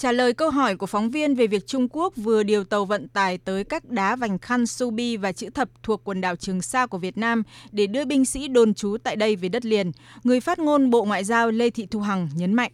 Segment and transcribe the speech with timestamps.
[0.00, 3.08] Trả lời câu hỏi của phóng viên về việc Trung Quốc vừa điều tàu vận
[3.08, 6.86] tải tới các đá vành khăn Subi và chữ thập thuộc quần đảo Trường Sa
[6.86, 7.42] của Việt Nam
[7.72, 9.92] để đưa binh sĩ đồn trú tại đây về đất liền,
[10.24, 12.72] người phát ngôn Bộ Ngoại giao Lê Thị Thu Hằng nhấn mạnh.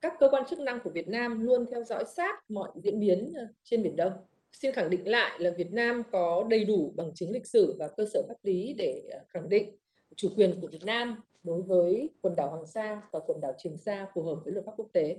[0.00, 3.32] Các cơ quan chức năng của Việt Nam luôn theo dõi sát mọi diễn biến
[3.36, 4.12] ờ, trên Biển Đông.
[4.52, 7.88] Xin khẳng định lại là Việt Nam có đầy đủ bằng chứng lịch sử và
[7.96, 9.76] cơ sở pháp lý để ờ, khẳng định
[10.16, 13.76] chủ quyền của Việt Nam đối với quần đảo Hoàng Sa và quần đảo Trường
[13.76, 15.16] Sa phù hợp với luật pháp quốc tế.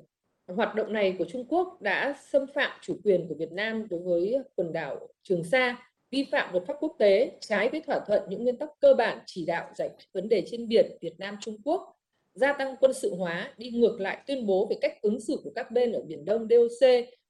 [0.47, 3.99] Hoạt động này của Trung Quốc đã xâm phạm chủ quyền của Việt Nam đối
[3.99, 5.77] với quần đảo Trường Sa,
[6.11, 9.19] vi phạm luật pháp quốc tế, trái với thỏa thuận những nguyên tắc cơ bản
[9.25, 11.97] chỉ đạo giải quyết vấn đề trên biển Việt Nam Trung Quốc,
[12.33, 15.51] gia tăng quân sự hóa, đi ngược lại tuyên bố về cách ứng xử của
[15.55, 16.89] các bên ở Biển Đông DOC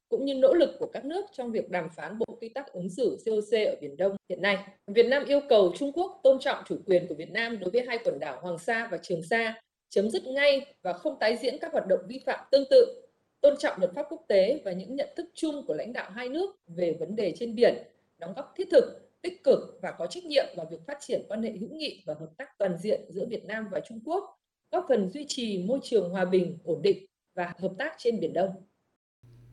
[0.10, 2.90] cũng như nỗ lực của các nước trong việc đàm phán bộ quy tắc ứng
[2.90, 4.58] xử COC ở Biển Đông hiện nay.
[4.88, 7.86] Việt Nam yêu cầu Trung Quốc tôn trọng chủ quyền của Việt Nam đối với
[7.88, 11.58] hai quần đảo Hoàng Sa và Trường Sa, chấm dứt ngay và không tái diễn
[11.58, 13.05] các hoạt động vi phạm tương tự
[13.46, 16.30] tôn trọng luật pháp quốc tế và những nhận thức chung của lãnh đạo hai
[16.30, 17.74] nước về vấn đề trên biển,
[18.20, 18.84] đóng góp thiết thực,
[19.22, 22.16] tích cực và có trách nhiệm vào việc phát triển quan hệ hữu nghị và
[22.20, 24.40] hợp tác toàn diện giữa Việt Nam và Trung Quốc,
[24.72, 28.34] góp phần duy trì môi trường hòa bình, ổn định và hợp tác trên Biển
[28.34, 28.50] Đông.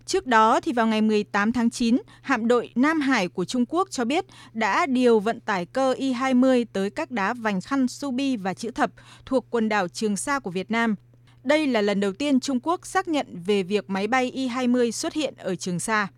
[0.07, 3.91] Trước đó thì vào ngày 18 tháng 9, hạm đội Nam Hải của Trung Quốc
[3.91, 8.55] cho biết đã điều vận tải cơ Y-20 tới các đá vành khăn Subi và
[8.55, 8.91] chữ thập
[9.27, 10.95] thuộc quần đảo Trường Sa của Việt Nam
[11.45, 15.13] đây là lần đầu tiên Trung Quốc xác nhận về việc máy bay Y-20 xuất
[15.13, 16.09] hiện ở Trường Sa.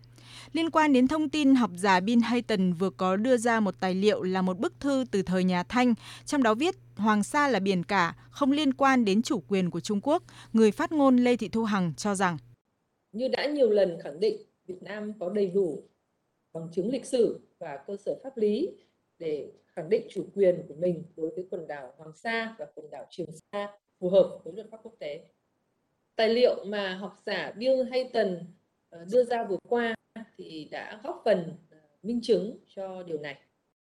[0.51, 3.95] Liên quan đến thông tin học giả Bin Hayton vừa có đưa ra một tài
[3.95, 5.93] liệu là một bức thư từ thời nhà Thanh,
[6.25, 9.79] trong đó viết Hoàng Sa là biển cả, không liên quan đến chủ quyền của
[9.79, 12.37] Trung Quốc, người phát ngôn Lê Thị Thu Hằng cho rằng.
[13.11, 14.37] Như đã nhiều lần khẳng định,
[14.67, 15.83] Việt Nam có đầy đủ
[16.53, 18.69] bằng chứng lịch sử và cơ sở pháp lý
[19.19, 22.89] để khẳng định chủ quyền của mình đối với quần đảo Hoàng Sa và quần
[22.91, 25.25] đảo Trường Sa phù hợp với luật pháp quốc tế.
[26.15, 28.37] Tài liệu mà học giả Bill Hayton
[28.89, 29.95] ờ, đưa ra vừa qua
[30.37, 33.37] thì đã góp phần ờ, minh chứng cho điều này.